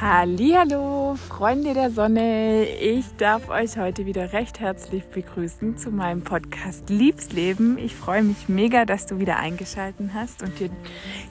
Hallo, 0.00 1.07
Freunde 1.38 1.72
der 1.72 1.92
Sonne. 1.92 2.64
Ich 2.64 3.04
darf 3.16 3.48
euch 3.48 3.78
heute 3.78 4.06
wieder 4.06 4.32
recht 4.32 4.58
herzlich 4.58 5.04
begrüßen 5.04 5.76
zu 5.76 5.92
meinem 5.92 6.22
Podcast 6.22 6.90
Liebsleben. 6.90 7.78
Ich 7.78 7.94
freue 7.94 8.24
mich 8.24 8.48
mega, 8.48 8.84
dass 8.84 9.06
du 9.06 9.20
wieder 9.20 9.36
eingeschaltet 9.36 10.10
hast 10.14 10.42
und 10.42 10.58
dir 10.58 10.68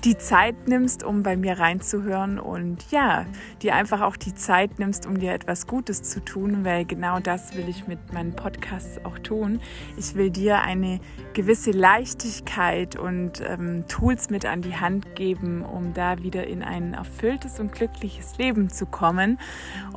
die 0.05 0.17
Zeit 0.17 0.69
nimmst, 0.69 1.03
um 1.03 1.23
bei 1.23 1.35
mir 1.35 1.59
reinzuhören 1.59 2.39
und 2.39 2.89
ja, 2.89 3.25
dir 3.61 3.75
einfach 3.75 3.99
auch 3.99 4.15
die 4.15 4.33
Zeit 4.33 4.79
nimmst, 4.79 5.05
um 5.05 5.19
dir 5.19 5.33
etwas 5.33 5.67
Gutes 5.67 6.03
zu 6.03 6.23
tun, 6.23 6.63
weil 6.63 6.85
genau 6.85 7.19
das 7.19 7.57
will 7.57 7.67
ich 7.67 7.85
mit 7.85 8.13
meinen 8.13 8.33
Podcasts 8.33 9.03
auch 9.03 9.19
tun. 9.19 9.59
Ich 9.97 10.15
will 10.15 10.29
dir 10.29 10.61
eine 10.61 11.01
gewisse 11.33 11.71
Leichtigkeit 11.71 12.95
und 12.95 13.41
ähm, 13.45 13.83
Tools 13.89 14.29
mit 14.29 14.45
an 14.45 14.61
die 14.61 14.77
Hand 14.77 15.17
geben, 15.17 15.65
um 15.65 15.93
da 15.93 16.23
wieder 16.23 16.47
in 16.47 16.63
ein 16.63 16.93
erfülltes 16.93 17.59
und 17.59 17.73
glückliches 17.73 18.37
Leben 18.37 18.47
Leben 18.47 18.69
zu 18.69 18.85
kommen. 18.85 19.39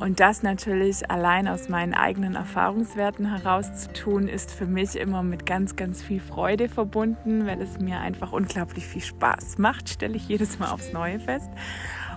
Und 0.01 0.19
das 0.19 0.41
natürlich 0.41 1.11
allein 1.11 1.47
aus 1.47 1.69
meinen 1.69 1.93
eigenen 1.93 2.33
Erfahrungswerten 2.33 3.29
heraus 3.29 3.83
zu 3.83 3.93
tun, 3.93 4.27
ist 4.27 4.51
für 4.51 4.65
mich 4.65 4.95
immer 4.95 5.21
mit 5.21 5.45
ganz, 5.45 5.75
ganz 5.75 6.01
viel 6.01 6.19
Freude 6.19 6.69
verbunden, 6.69 7.45
weil 7.45 7.61
es 7.61 7.77
mir 7.77 7.99
einfach 7.99 8.31
unglaublich 8.31 8.87
viel 8.87 9.03
Spaß 9.03 9.59
macht, 9.59 9.89
stelle 9.89 10.15
ich 10.15 10.27
jedes 10.27 10.57
Mal 10.57 10.71
aufs 10.71 10.91
Neue 10.91 11.19
fest. 11.19 11.51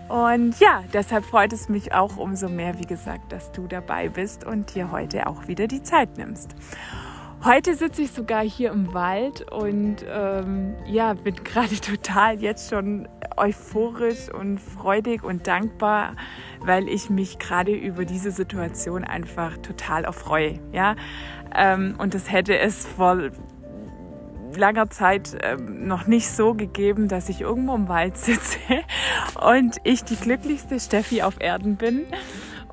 Und 0.09 0.59
ja, 0.61 0.83
deshalb 0.95 1.27
freut 1.27 1.53
es 1.53 1.69
mich 1.69 1.93
auch 1.93 2.17
umso 2.17 2.49
mehr, 2.49 2.79
wie 2.79 2.87
gesagt, 2.87 3.31
dass 3.33 3.53
du 3.53 3.67
dabei 3.67 4.09
bist 4.09 4.45
und 4.45 4.75
dir 4.75 4.91
heute 4.91 5.27
auch 5.27 5.47
wieder 5.47 5.67
die 5.67 5.83
Zeit 5.83 6.17
nimmst. 6.17 6.55
Heute 7.45 7.75
sitze 7.75 8.01
ich 8.01 8.11
sogar 8.11 8.43
hier 8.43 8.71
im 8.71 8.95
Wald 8.95 9.53
und 9.53 9.97
ähm, 10.09 10.77
ja, 10.87 11.13
bin 11.13 11.35
gerade 11.45 11.79
total 11.79 12.41
jetzt 12.41 12.71
schon 12.71 13.07
euphorisch 13.37 14.33
und 14.33 14.59
freudig 14.59 15.23
und 15.23 15.47
dankbar, 15.47 16.17
weil 16.61 16.89
ich 16.89 17.11
mich 17.11 17.39
gerade 17.39 17.73
über 17.73 18.07
diese 18.07 18.31
Situation 18.31 19.05
einfach 19.05 19.59
total 19.59 20.05
erfreue. 20.05 20.59
Ja? 20.73 20.97
Ähm, 21.55 21.97
und 21.99 22.15
das 22.15 22.33
hätte 22.33 22.59
es 22.59 22.87
vor 22.87 23.31
langer 24.57 24.89
Zeit 24.89 25.37
ähm, 25.43 25.87
noch 25.87 26.07
nicht 26.07 26.31
so 26.31 26.55
gegeben, 26.55 27.09
dass 27.09 27.29
ich 27.29 27.43
irgendwo 27.43 27.75
im 27.75 27.89
Wald 27.89 28.17
sitze 28.17 28.59
und 29.39 29.77
ich 29.85 30.03
die 30.03 30.17
glücklichste 30.17 30.81
Steffi 30.81 31.21
auf 31.21 31.39
Erden 31.41 31.77
bin 31.77 32.07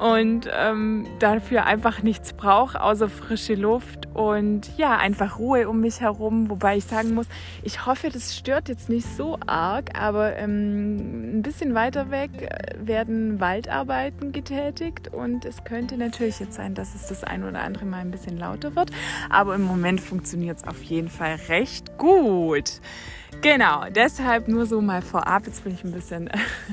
und 0.02 0.50
ähm, 0.52 1.06
dafür 1.20 1.66
einfach 1.68 2.02
nichts 2.02 2.34
brauche, 2.34 2.82
außer 2.82 3.08
frische 3.08 3.54
Luft 3.54 4.08
und 4.16 4.76
ja, 4.76 4.98
einfach 4.98 5.38
Ruhe 5.38 5.70
um 5.70 5.80
mich 5.80 6.02
herum. 6.02 6.50
Wobei 6.50 6.78
ich 6.78 6.86
sagen 6.86 7.14
muss, 7.14 7.28
ich 7.62 7.86
hoffe, 7.86 8.10
das 8.10 8.36
stört 8.36 8.68
jetzt 8.68 8.90
nicht 8.90 9.06
so 9.16 9.38
arg, 9.46 9.92
aber 9.96 10.36
ähm, 10.38 11.38
ein 11.38 11.42
bisschen 11.44 11.76
weiter 11.76 12.10
weg 12.10 12.32
äh, 12.42 12.88
werden 12.88 13.40
Waldarbeiten 13.40 14.32
getätigt 14.32 15.14
und 15.14 15.46
es 15.46 15.64
könnte 15.66 15.98
natürlich 15.98 16.40
jetzt 16.40 16.56
sein, 16.56 16.74
dass 16.74 16.96
es 16.96 17.06
das 17.06 17.24
ein 17.24 17.44
oder 17.44 17.62
andere 17.62 17.86
mal 17.86 18.00
ein 18.00 18.10
bisschen 18.10 18.40
lauter 18.40 18.76
wird, 18.76 18.90
aber 19.30 19.54
im 19.54 19.64
Moment 19.64 20.02
funktioniert 20.02 20.58
es 20.58 20.68
auf 20.68 20.82
jeden 20.82 21.10
Fall 21.10 21.36
recht 21.48 22.00
gut. 22.00 22.82
Genau, 23.40 23.86
deshalb 23.90 24.48
nur 24.48 24.66
so 24.66 24.82
mal 24.82 25.02
vorab. 25.02 25.48
Jetzt 25.48 25.64
bin 25.64 25.74
ich 25.74 25.84
ein 25.84 25.92
bisschen 25.92 26.30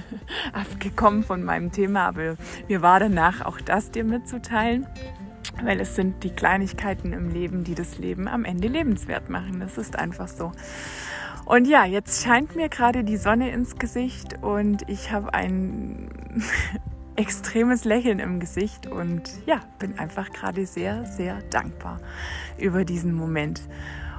abgekommen 0.53 1.23
von 1.23 1.43
meinem 1.43 1.73
Thema, 1.73 2.09
aber 2.09 2.37
mir 2.69 2.83
war 2.83 3.01
danach 3.01 3.47
auch 3.47 3.61
das 3.61 3.91
dir 3.91 4.05
mitzuteilen, 4.05 4.87
weil 5.63 5.81
es 5.81 5.95
sind 5.95 6.25
die 6.25 6.31
Kleinigkeiten 6.31 7.13
im 7.13 7.31
Leben, 7.31 7.65
die 7.65 7.75
das 7.75 7.99
Leben 7.99 8.29
am 8.29 8.45
Ende 8.45 8.69
lebenswert 8.69 9.31
machen. 9.31 9.61
Das 9.61 9.79
ist 9.79 9.97
einfach 9.97 10.29
so. 10.29 10.53
Und 11.47 11.67
ja, 11.67 11.87
jetzt 11.87 12.23
scheint 12.23 12.55
mir 12.57 12.69
gerade 12.69 13.05
die 13.05 13.17
Sonne 13.17 13.51
ins 13.51 13.77
Gesicht 13.77 14.43
und 14.43 14.87
ich 14.87 15.11
habe 15.11 15.33
ein 15.33 16.11
extremes 17.17 17.85
Lächeln 17.85 18.19
im 18.19 18.39
Gesicht 18.39 18.87
und 18.87 19.23
ja, 19.47 19.61
bin 19.79 19.99
einfach 19.99 20.31
gerade 20.31 20.67
sehr, 20.67 21.07
sehr 21.07 21.41
dankbar 21.49 22.01
über 22.59 22.85
diesen 22.85 23.15
Moment. 23.15 23.63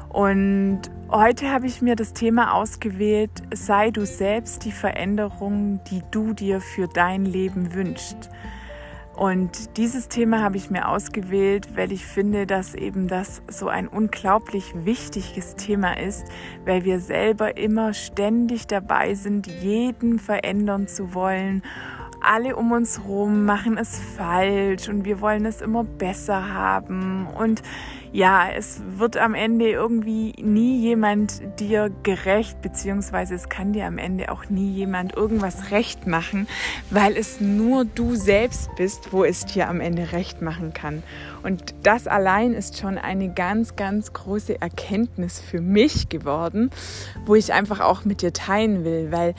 Und 0.10 0.82
heute 1.10 1.52
habe 1.52 1.68
ich 1.68 1.82
mir 1.82 1.96
das 1.96 2.14
Thema 2.14 2.56
ausgewählt, 2.56 3.32
sei 3.54 3.92
du 3.92 4.06
selbst 4.06 4.66
die 4.66 4.72
Veränderung, 4.72 5.82
die 5.92 6.02
du 6.10 6.34
dir 6.34 6.62
für 6.62 6.88
dein 6.88 7.26
Leben 7.26 7.74
wünschst. 7.74 8.30
Und 9.16 9.78
dieses 9.78 10.08
Thema 10.08 10.42
habe 10.42 10.56
ich 10.56 10.70
mir 10.70 10.88
ausgewählt, 10.88 11.76
weil 11.76 11.92
ich 11.92 12.06
finde, 12.06 12.48
dass 12.48 12.74
eben 12.74 13.10
das 13.10 13.42
so 13.50 13.68
ein 13.68 13.90
unglaublich 13.90 14.74
wichtiges 14.86 15.56
Thema 15.56 16.00
ist, 16.00 16.26
weil 16.66 16.86
wir 16.86 17.02
selber 17.02 17.58
immer 17.58 17.94
ständig 17.94 18.66
dabei 18.68 19.16
sind, 19.16 19.46
jeden 19.46 20.20
verändern 20.20 20.88
zu 20.88 21.14
wollen 21.14 21.64
alle 22.22 22.56
um 22.56 22.72
uns 22.72 23.00
herum 23.00 23.46
machen 23.46 23.78
es 23.78 24.00
falsch 24.18 24.90
und 24.90 25.06
wir 25.06 25.22
wollen 25.22 25.46
es 25.46 25.62
immer 25.62 25.84
besser 25.84 26.54
haben. 26.54 27.28
Und 27.28 27.62
ja, 28.12 28.50
es 28.50 28.82
wird 28.98 29.18
am 29.18 29.36
Ende 29.36 29.70
irgendwie 29.70 30.34
nie 30.42 30.80
jemand 30.80 31.42
dir 31.60 31.92
gerecht, 32.02 32.62
beziehungsweise 32.62 33.36
es 33.36 33.50
kann 33.50 33.74
dir 33.74 33.86
am 33.86 34.00
Ende 34.00 34.32
auch 34.32 34.50
nie 34.50 34.72
jemand 34.72 35.16
irgendwas 35.16 35.70
recht 35.70 36.08
machen, 36.08 36.48
weil 36.90 37.16
es 37.16 37.40
nur 37.40 37.86
du 37.86 38.16
selbst 38.16 38.76
bist, 38.76 39.14
wo 39.14 39.24
es 39.24 39.46
dir 39.46 39.70
am 39.70 39.80
Ende 39.80 40.12
recht 40.12 40.42
machen 40.42 40.74
kann. 40.74 41.04
Und 41.44 41.76
das 41.84 42.08
allein 42.08 42.54
ist 42.54 42.80
schon 42.80 42.98
eine 42.98 43.32
ganz, 43.32 43.76
ganz 43.76 44.12
große 44.12 44.60
Erkenntnis 44.60 45.40
für 45.40 45.62
mich 45.62 46.10
geworden, 46.10 46.72
wo 47.26 47.36
ich 47.36 47.54
einfach 47.54 47.80
auch 47.80 48.06
mit 48.06 48.24
dir 48.24 48.34
teilen 48.34 48.84
will, 48.84 49.12
weil 49.12 49.36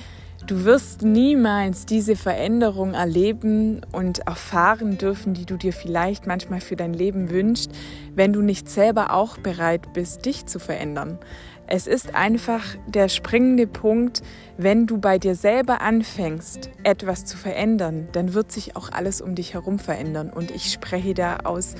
Du 0.47 0.65
wirst 0.65 1.03
niemals 1.03 1.85
diese 1.85 2.17
Veränderung 2.17 2.95
erleben 2.95 3.83
und 3.93 4.21
erfahren 4.21 4.97
dürfen, 4.97 5.35
die 5.35 5.45
du 5.45 5.57
dir 5.57 5.73
vielleicht 5.73 6.27
manchmal 6.27 6.61
für 6.61 6.77
dein 6.77 6.95
Leben 6.95 7.31
wünschst, 7.31 7.71
wenn 8.15 8.33
du 8.33 8.41
nicht 8.41 8.69
selber 8.69 9.13
auch 9.13 9.37
bereit 9.37 9.93
bist, 9.93 10.25
dich 10.25 10.47
zu 10.47 10.59
verändern. 10.59 11.19
Es 11.67 11.87
ist 11.87 12.15
einfach 12.15 12.65
der 12.89 13.09
springende 13.09 13.67
Punkt, 13.67 14.23
wenn 14.57 14.87
du 14.87 14.99
bei 14.99 15.19
dir 15.19 15.35
selber 15.35 15.83
anfängst, 15.83 16.71
etwas 16.83 17.27
zu 17.27 17.37
verändern, 17.37 18.09
dann 18.13 18.35
wird 18.35 18.51
sich 18.51 18.77
auch 18.77 18.91
alles 18.91 19.21
um 19.21 19.35
dich 19.35 19.55
herum 19.55 19.79
verändern. 19.79 20.31
Und 20.31 20.51
ich 20.51 20.73
spreche 20.73 21.15
da 21.15 21.37
aus 21.45 21.75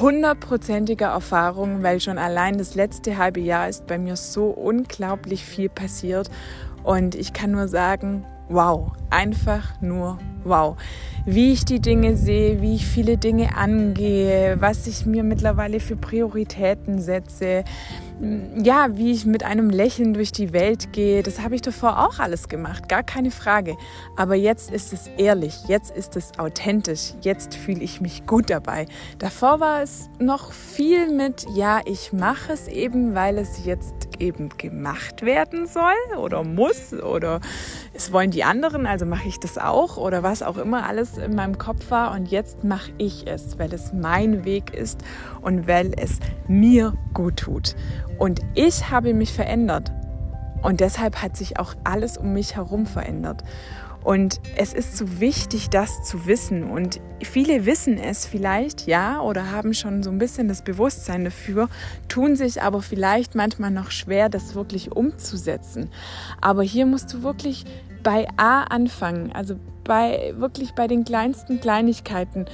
hundertprozentiger 0.00 1.08
Erfahrung, 1.08 1.82
weil 1.82 2.00
schon 2.00 2.18
allein 2.18 2.58
das 2.58 2.74
letzte 2.74 3.16
halbe 3.16 3.40
Jahr 3.40 3.68
ist 3.68 3.86
bei 3.86 3.98
mir 3.98 4.16
so 4.16 4.46
unglaublich 4.46 5.44
viel 5.44 5.68
passiert 5.68 6.30
und 6.86 7.16
ich 7.16 7.32
kann 7.32 7.50
nur 7.50 7.66
sagen, 7.66 8.24
wow, 8.48 8.92
einfach 9.10 9.80
nur 9.80 10.18
wow. 10.44 10.76
Wie 11.24 11.52
ich 11.52 11.64
die 11.64 11.80
Dinge 11.80 12.14
sehe, 12.14 12.62
wie 12.62 12.76
ich 12.76 12.86
viele 12.86 13.18
Dinge 13.18 13.56
angehe, 13.56 14.56
was 14.60 14.86
ich 14.86 15.04
mir 15.04 15.24
mittlerweile 15.24 15.80
für 15.80 15.96
Prioritäten 15.96 17.00
setze, 17.00 17.64
ja, 18.62 18.96
wie 18.96 19.12
ich 19.12 19.26
mit 19.26 19.44
einem 19.44 19.68
Lächeln 19.68 20.14
durch 20.14 20.32
die 20.32 20.52
Welt 20.52 20.92
gehe, 20.92 21.22
das 21.22 21.40
habe 21.40 21.54
ich 21.54 21.62
davor 21.62 22.06
auch 22.06 22.18
alles 22.18 22.48
gemacht, 22.48 22.88
gar 22.88 23.02
keine 23.02 23.30
Frage. 23.30 23.76
Aber 24.16 24.34
jetzt 24.34 24.72
ist 24.72 24.92
es 24.92 25.08
ehrlich, 25.18 25.54
jetzt 25.68 25.94
ist 25.94 26.16
es 26.16 26.38
authentisch, 26.38 27.12
jetzt 27.20 27.54
fühle 27.54 27.80
ich 27.80 28.00
mich 28.00 28.26
gut 28.26 28.48
dabei. 28.48 28.86
Davor 29.18 29.60
war 29.60 29.82
es 29.82 30.08
noch 30.18 30.52
viel 30.52 31.12
mit, 31.12 31.46
ja, 31.54 31.80
ich 31.84 32.12
mache 32.12 32.54
es 32.54 32.68
eben, 32.68 33.14
weil 33.14 33.36
es 33.36 33.64
jetzt 33.66 33.94
eben 34.18 34.48
gemacht 34.56 35.22
werden 35.22 35.66
soll 35.66 36.18
oder 36.18 36.42
muss 36.42 36.94
oder 36.94 37.40
es 37.92 38.12
wollen 38.12 38.30
die 38.30 38.44
anderen, 38.44 38.86
also 38.86 39.04
mache 39.04 39.28
ich 39.28 39.38
das 39.38 39.58
auch 39.58 39.96
oder 39.96 40.22
was 40.22 40.42
auch 40.42 40.56
immer 40.56 40.86
alles 40.86 41.18
in 41.18 41.34
meinem 41.34 41.58
Kopf 41.58 41.90
war 41.90 42.12
und 42.12 42.30
jetzt 42.30 42.64
mache 42.64 42.92
ich 42.98 43.26
es, 43.26 43.58
weil 43.58 43.72
es 43.74 43.92
mein 43.92 44.44
Weg 44.44 44.72
ist 44.74 45.00
und 45.42 45.66
weil 45.66 45.92
es 45.96 46.18
mir 46.48 46.94
gut 47.12 47.36
tut. 47.36 47.76
Und 48.18 48.40
ich 48.54 48.90
habe 48.90 49.14
mich 49.14 49.32
verändert. 49.32 49.92
Und 50.62 50.80
deshalb 50.80 51.22
hat 51.22 51.36
sich 51.36 51.58
auch 51.58 51.74
alles 51.84 52.16
um 52.16 52.32
mich 52.32 52.56
herum 52.56 52.86
verändert. 52.86 53.44
Und 54.06 54.40
es 54.56 54.72
ist 54.72 54.96
so 54.96 55.18
wichtig, 55.18 55.68
das 55.68 56.04
zu 56.04 56.26
wissen. 56.26 56.70
Und 56.70 57.00
viele 57.22 57.66
wissen 57.66 57.98
es 57.98 58.24
vielleicht, 58.24 58.86
ja, 58.86 59.20
oder 59.20 59.50
haben 59.50 59.74
schon 59.74 60.04
so 60.04 60.10
ein 60.10 60.18
bisschen 60.18 60.46
das 60.46 60.62
Bewusstsein 60.62 61.24
dafür, 61.24 61.68
tun 62.06 62.36
sich 62.36 62.62
aber 62.62 62.82
vielleicht 62.82 63.34
manchmal 63.34 63.72
noch 63.72 63.90
schwer, 63.90 64.28
das 64.28 64.54
wirklich 64.54 64.92
umzusetzen. 64.92 65.90
Aber 66.40 66.62
hier 66.62 66.86
musst 66.86 67.12
du 67.12 67.24
wirklich 67.24 67.64
bei 68.04 68.28
A 68.36 68.62
anfangen, 68.62 69.32
also 69.32 69.56
bei 69.82 70.34
wirklich 70.36 70.74
bei 70.74 70.86
den 70.86 71.04
kleinsten 71.04 71.60
Kleinigkeiten. 71.60 72.46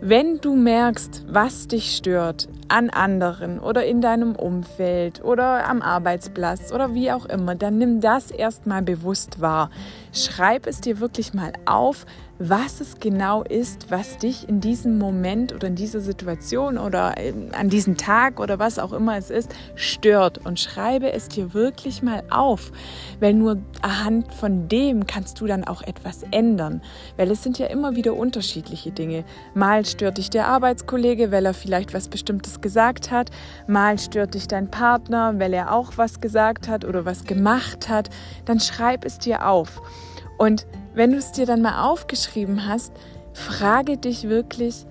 Wenn 0.00 0.40
du 0.40 0.54
merkst, 0.54 1.24
was 1.26 1.66
dich 1.66 1.96
stört 1.96 2.48
an 2.68 2.88
anderen 2.88 3.58
oder 3.58 3.84
in 3.84 4.00
deinem 4.00 4.36
Umfeld 4.36 5.24
oder 5.24 5.68
am 5.68 5.82
Arbeitsplatz 5.82 6.70
oder 6.72 6.94
wie 6.94 7.10
auch 7.10 7.26
immer, 7.26 7.56
dann 7.56 7.78
nimm 7.78 8.00
das 8.00 8.30
erstmal 8.30 8.82
bewusst 8.82 9.40
wahr. 9.40 9.70
Schreib 10.12 10.68
es 10.68 10.80
dir 10.80 11.00
wirklich 11.00 11.34
mal 11.34 11.52
auf, 11.64 12.06
was 12.38 12.80
es 12.80 13.00
genau 13.00 13.42
ist, 13.42 13.90
was 13.90 14.18
dich 14.18 14.48
in 14.48 14.60
diesem 14.60 14.98
Moment 14.98 15.52
oder 15.52 15.66
in 15.66 15.74
dieser 15.74 16.00
Situation 16.00 16.78
oder 16.78 17.14
ähm, 17.18 17.50
an 17.52 17.68
diesem 17.68 17.96
Tag 17.96 18.38
oder 18.38 18.58
was 18.58 18.78
auch 18.78 18.92
immer 18.92 19.16
es 19.16 19.30
ist, 19.30 19.54
stört. 19.74 20.38
Und 20.46 20.60
schreibe 20.60 21.12
es 21.12 21.28
dir 21.28 21.52
wirklich 21.52 22.02
mal 22.02 22.22
auf, 22.30 22.70
weil 23.18 23.34
nur 23.34 23.58
anhand 23.82 24.32
von 24.34 24.68
dem 24.68 25.06
kannst 25.06 25.40
du 25.40 25.46
dann 25.46 25.64
auch 25.64 25.82
etwas 25.82 26.22
ändern. 26.30 26.80
Weil 27.16 27.30
es 27.30 27.42
sind 27.42 27.58
ja 27.58 27.66
immer 27.66 27.96
wieder 27.96 28.14
unterschiedliche 28.14 28.92
Dinge. 28.92 29.24
Mal 29.54 29.84
stört 29.84 30.18
dich 30.18 30.30
der 30.30 30.46
Arbeitskollege, 30.46 31.32
weil 31.32 31.44
er 31.44 31.54
vielleicht 31.54 31.92
was 31.92 32.08
Bestimmtes 32.08 32.60
gesagt 32.60 33.10
hat. 33.10 33.30
Mal 33.66 33.98
stört 33.98 34.34
dich 34.34 34.46
dein 34.46 34.70
Partner, 34.70 35.34
weil 35.38 35.52
er 35.52 35.72
auch 35.72 35.92
was 35.96 36.20
gesagt 36.20 36.68
hat 36.68 36.84
oder 36.84 37.04
was 37.04 37.24
gemacht 37.24 37.88
hat. 37.88 38.10
Dann 38.44 38.60
schreib 38.60 39.04
es 39.04 39.18
dir 39.18 39.48
auf. 39.48 39.80
Und 40.38 40.66
wenn 40.94 41.12
du 41.12 41.18
es 41.18 41.32
dir 41.32 41.44
dann 41.44 41.60
mal 41.60 41.82
aufgeschrieben 41.82 42.66
hast, 42.66 42.92
frage 43.34 43.98
dich 43.98 44.28
wirklich, 44.28 44.86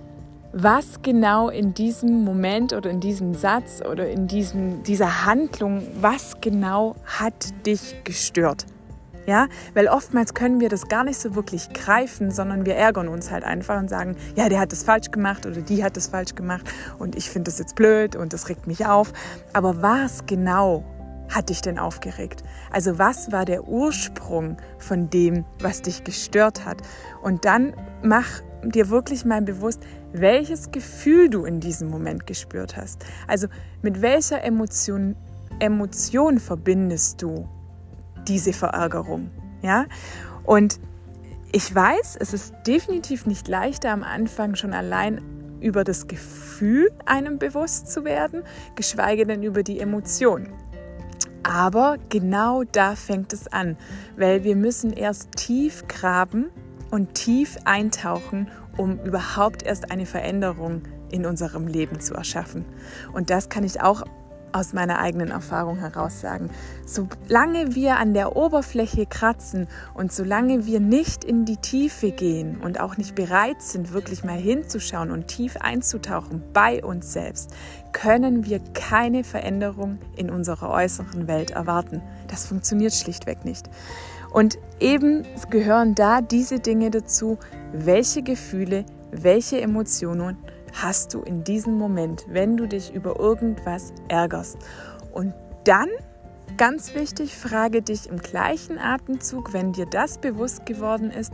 was 0.52 1.02
genau 1.02 1.48
in 1.48 1.74
diesem 1.74 2.24
Moment 2.24 2.72
oder 2.72 2.90
in 2.90 3.00
diesem 3.00 3.34
Satz 3.34 3.82
oder 3.82 4.08
in 4.08 4.28
diesem, 4.28 4.82
dieser 4.82 5.26
Handlung, 5.26 5.86
was 6.00 6.40
genau 6.40 6.96
hat 7.04 7.66
dich 7.66 7.96
gestört? 8.04 8.64
Ja, 9.26 9.46
weil 9.74 9.88
oftmals 9.88 10.32
können 10.32 10.58
wir 10.58 10.70
das 10.70 10.88
gar 10.88 11.04
nicht 11.04 11.18
so 11.18 11.34
wirklich 11.34 11.70
greifen, 11.74 12.30
sondern 12.30 12.64
wir 12.64 12.76
ärgern 12.76 13.08
uns 13.08 13.30
halt 13.30 13.44
einfach 13.44 13.78
und 13.78 13.90
sagen, 13.90 14.16
ja, 14.36 14.48
der 14.48 14.58
hat 14.58 14.72
das 14.72 14.84
falsch 14.84 15.10
gemacht 15.10 15.44
oder 15.44 15.60
die 15.60 15.84
hat 15.84 15.98
das 15.98 16.08
falsch 16.08 16.34
gemacht 16.34 16.66
und 16.98 17.14
ich 17.14 17.28
finde 17.28 17.50
das 17.50 17.58
jetzt 17.58 17.74
blöd 17.74 18.16
und 18.16 18.32
das 18.32 18.48
regt 18.48 18.66
mich 18.66 18.86
auf. 18.86 19.12
Aber 19.52 19.82
was 19.82 20.24
genau 20.24 20.82
hat 21.28 21.50
dich 21.50 21.60
denn 21.60 21.78
aufgeregt? 21.78 22.42
Also 22.70 22.98
was 22.98 23.32
war 23.32 23.44
der 23.44 23.68
Ursprung 23.68 24.56
von 24.78 25.10
dem, 25.10 25.44
was 25.60 25.82
dich 25.82 26.04
gestört 26.04 26.64
hat? 26.64 26.82
Und 27.22 27.44
dann 27.44 27.74
mach 28.02 28.42
dir 28.64 28.88
wirklich 28.90 29.24
mal 29.24 29.42
bewusst, 29.42 29.80
welches 30.12 30.70
Gefühl 30.70 31.28
du 31.30 31.44
in 31.44 31.60
diesem 31.60 31.88
Moment 31.88 32.26
gespürt 32.26 32.76
hast. 32.76 33.04
Also 33.26 33.48
mit 33.82 34.02
welcher 34.02 34.42
Emotion, 34.42 35.16
Emotion 35.60 36.38
verbindest 36.38 37.22
du 37.22 37.48
diese 38.26 38.52
Verärgerung? 38.52 39.30
Ja? 39.62 39.86
Und 40.44 40.80
ich 41.52 41.74
weiß, 41.74 42.16
es 42.20 42.34
ist 42.34 42.54
definitiv 42.66 43.26
nicht 43.26 43.48
leichter 43.48 43.90
am 43.90 44.02
Anfang 44.02 44.54
schon 44.54 44.74
allein 44.74 45.22
über 45.60 45.82
das 45.82 46.06
Gefühl 46.06 46.90
einem 47.04 47.38
bewusst 47.38 47.88
zu 47.88 48.04
werden, 48.04 48.42
geschweige 48.76 49.26
denn 49.26 49.42
über 49.42 49.62
die 49.62 49.80
Emotion. 49.80 50.48
Aber 51.42 51.98
genau 52.08 52.64
da 52.64 52.94
fängt 52.94 53.32
es 53.32 53.48
an, 53.48 53.76
weil 54.16 54.44
wir 54.44 54.56
müssen 54.56 54.92
erst 54.92 55.32
tief 55.32 55.86
graben 55.88 56.50
und 56.90 57.14
tief 57.14 57.56
eintauchen, 57.64 58.48
um 58.76 58.98
überhaupt 59.04 59.62
erst 59.62 59.90
eine 59.90 60.06
Veränderung 60.06 60.82
in 61.10 61.26
unserem 61.26 61.66
Leben 61.66 62.00
zu 62.00 62.14
erschaffen. 62.14 62.64
Und 63.12 63.30
das 63.30 63.48
kann 63.48 63.64
ich 63.64 63.80
auch 63.80 64.02
aus 64.52 64.72
meiner 64.72 64.98
eigenen 64.98 65.30
Erfahrung 65.30 65.78
heraus 65.78 66.20
sagen. 66.20 66.50
Solange 66.86 67.74
wir 67.74 67.96
an 67.98 68.14
der 68.14 68.36
Oberfläche 68.36 69.06
kratzen 69.06 69.68
und 69.94 70.12
solange 70.12 70.66
wir 70.66 70.80
nicht 70.80 71.24
in 71.24 71.44
die 71.44 71.56
Tiefe 71.56 72.10
gehen 72.10 72.60
und 72.60 72.80
auch 72.80 72.96
nicht 72.96 73.14
bereit 73.14 73.62
sind, 73.62 73.92
wirklich 73.92 74.24
mal 74.24 74.38
hinzuschauen 74.38 75.10
und 75.10 75.28
tief 75.28 75.56
einzutauchen 75.58 76.42
bei 76.52 76.84
uns 76.84 77.12
selbst, 77.12 77.50
können 77.92 78.44
wir 78.44 78.60
keine 78.74 79.24
Veränderung 79.24 79.98
in 80.16 80.30
unserer 80.30 80.70
äußeren 80.70 81.28
Welt 81.28 81.50
erwarten. 81.50 82.02
Das 82.28 82.46
funktioniert 82.46 82.94
schlichtweg 82.94 83.44
nicht. 83.44 83.68
Und 84.30 84.58
eben 84.80 85.24
gehören 85.50 85.94
da 85.94 86.20
diese 86.20 86.60
Dinge 86.60 86.90
dazu, 86.90 87.38
welche 87.72 88.22
Gefühle, 88.22 88.84
welche 89.10 89.60
Emotionen 89.60 90.36
hast 90.72 91.14
du 91.14 91.20
in 91.20 91.44
diesem 91.44 91.74
Moment, 91.74 92.24
wenn 92.28 92.56
du 92.56 92.66
dich 92.66 92.92
über 92.92 93.18
irgendwas 93.18 93.92
ärgerst. 94.08 94.58
Und 95.12 95.34
dann, 95.64 95.88
ganz 96.56 96.94
wichtig, 96.94 97.36
frage 97.36 97.82
dich 97.82 98.08
im 98.08 98.18
gleichen 98.18 98.78
Atemzug, 98.78 99.52
wenn 99.52 99.72
dir 99.72 99.86
das 99.86 100.18
bewusst 100.18 100.66
geworden 100.66 101.10
ist, 101.10 101.32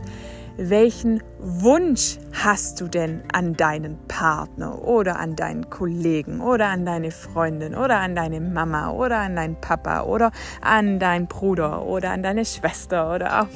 welchen 0.57 1.21
Wunsch 1.39 2.17
hast 2.31 2.79
du 2.79 2.87
denn 2.87 3.23
an 3.33 3.53
deinen 3.53 3.97
Partner 4.07 4.81
oder 4.83 5.19
an 5.19 5.35
deinen 5.35 5.69
Kollegen 5.69 6.41
oder 6.41 6.67
an 6.67 6.85
deine 6.85 7.11
Freundin 7.11 7.75
oder 7.75 7.99
an 7.99 8.15
deine 8.15 8.39
Mama 8.39 8.91
oder 8.91 9.17
an 9.17 9.35
deinen 9.35 9.59
Papa 9.59 10.03
oder 10.03 10.31
an 10.61 10.99
deinen 10.99 11.27
Bruder 11.27 11.85
oder 11.85 12.11
an 12.11 12.23
deine 12.23 12.45
Schwester 12.45 13.13
oder 13.13 13.41
auch 13.41 13.47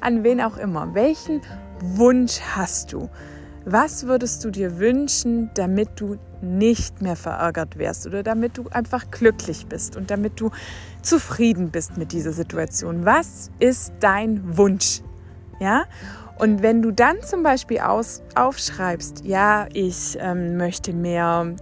an 0.00 0.24
wen 0.24 0.40
auch 0.40 0.56
immer? 0.56 0.94
Welchen 0.94 1.40
Wunsch 1.80 2.40
hast 2.40 2.92
du? 2.92 3.08
Was 3.70 4.06
würdest 4.06 4.42
du 4.46 4.50
dir 4.50 4.78
wünschen, 4.78 5.50
damit 5.52 6.00
du 6.00 6.16
nicht 6.40 7.02
mehr 7.02 7.16
verärgert 7.16 7.76
wärst 7.76 8.06
oder 8.06 8.22
damit 8.22 8.56
du 8.56 8.70
einfach 8.70 9.10
glücklich 9.10 9.66
bist 9.66 9.94
und 9.94 10.10
damit 10.10 10.40
du 10.40 10.50
zufrieden 11.02 11.70
bist 11.70 11.98
mit 11.98 12.12
dieser 12.12 12.32
Situation? 12.32 13.04
Was 13.04 13.50
ist 13.58 13.92
dein 14.00 14.56
Wunsch? 14.56 15.02
Ja? 15.60 15.84
Und 16.38 16.62
wenn 16.62 16.80
du 16.80 16.92
dann 16.92 17.20
zum 17.20 17.42
Beispiel 17.42 17.80
aus, 17.80 18.22
aufschreibst, 18.34 19.26
ja, 19.26 19.66
ich 19.74 20.16
ähm, 20.18 20.56
möchte 20.56 20.94
mehr 20.94 21.54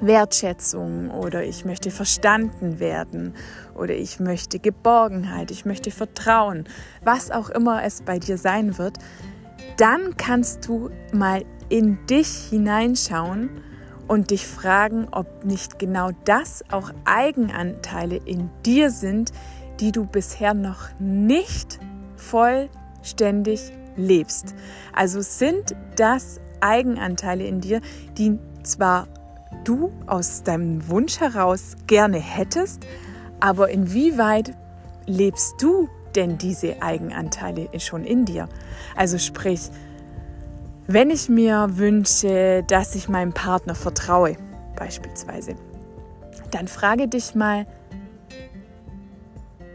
Wertschätzung 0.00 1.08
oder 1.12 1.44
ich 1.44 1.64
möchte 1.64 1.92
verstanden 1.92 2.80
werden 2.80 3.32
oder 3.76 3.94
ich 3.94 4.18
möchte 4.18 4.58
Geborgenheit, 4.58 5.52
ich 5.52 5.64
möchte 5.64 5.92
Vertrauen, 5.92 6.64
was 7.04 7.30
auch 7.30 7.48
immer 7.48 7.84
es 7.84 8.02
bei 8.02 8.18
dir 8.18 8.38
sein 8.38 8.76
wird, 8.76 8.98
dann 9.78 10.16
kannst 10.16 10.68
du 10.68 10.90
mal 11.12 11.44
in 11.68 12.04
dich 12.06 12.28
hineinschauen 12.50 13.48
und 14.06 14.30
dich 14.30 14.46
fragen, 14.46 15.08
ob 15.10 15.44
nicht 15.44 15.78
genau 15.78 16.10
das 16.24 16.64
auch 16.70 16.90
Eigenanteile 17.04 18.16
in 18.16 18.50
dir 18.66 18.90
sind, 18.90 19.32
die 19.80 19.92
du 19.92 20.04
bisher 20.04 20.54
noch 20.54 20.88
nicht 20.98 21.78
vollständig 22.16 23.72
lebst. 23.96 24.54
Also 24.92 25.20
sind 25.20 25.76
das 25.96 26.40
Eigenanteile 26.60 27.46
in 27.46 27.60
dir, 27.60 27.80
die 28.16 28.38
zwar 28.62 29.06
du 29.64 29.92
aus 30.06 30.42
deinem 30.42 30.88
Wunsch 30.88 31.20
heraus 31.20 31.76
gerne 31.86 32.18
hättest, 32.18 32.86
aber 33.40 33.70
inwieweit 33.70 34.56
lebst 35.06 35.54
du 35.60 35.88
denn 36.16 36.38
diese 36.38 36.82
Eigenanteile 36.82 37.68
schon 37.78 38.04
in 38.04 38.24
dir? 38.24 38.48
Also 38.96 39.18
sprich, 39.18 39.70
wenn 40.86 41.10
ich 41.10 41.28
mir 41.28 41.68
wünsche, 41.72 42.64
dass 42.66 42.94
ich 42.94 43.08
meinem 43.08 43.32
Partner 43.32 43.74
vertraue, 43.74 44.36
beispielsweise, 44.76 45.54
dann 46.50 46.68
frage 46.68 47.08
dich 47.08 47.34
mal, 47.34 47.66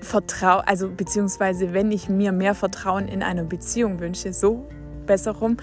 Vertrau 0.01 0.57
also 0.59 0.89
beziehungsweise 0.89 1.73
wenn 1.73 1.91
ich 1.91 2.09
mir 2.09 2.31
mehr 2.31 2.55
Vertrauen 2.55 3.07
in 3.07 3.23
einer 3.23 3.43
Beziehung 3.43 3.99
wünsche, 3.99 4.33
so 4.33 4.67
besser 5.05 5.31
rum, 5.31 5.57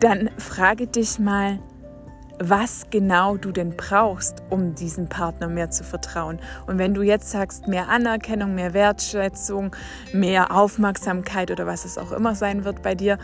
dann 0.00 0.30
frage 0.38 0.86
dich 0.86 1.18
mal, 1.18 1.58
was 2.40 2.86
genau 2.90 3.36
du 3.36 3.52
denn 3.52 3.76
brauchst, 3.76 4.42
um 4.50 4.74
diesem 4.74 5.08
Partner 5.08 5.48
mehr 5.48 5.70
zu 5.70 5.84
vertrauen. 5.84 6.38
Und 6.66 6.78
wenn 6.78 6.94
du 6.94 7.02
jetzt 7.02 7.30
sagst, 7.30 7.68
mehr 7.68 7.88
Anerkennung, 7.88 8.54
mehr 8.54 8.74
Wertschätzung, 8.74 9.74
mehr 10.12 10.54
Aufmerksamkeit 10.54 11.50
oder 11.50 11.66
was 11.66 11.84
es 11.84 11.98
auch 11.98 12.12
immer 12.12 12.34
sein 12.34 12.64
wird 12.64 12.82
bei 12.82 12.94
dir, 12.94 13.18